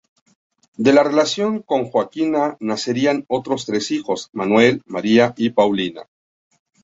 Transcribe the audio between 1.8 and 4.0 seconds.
Joaquina nacerían otros tres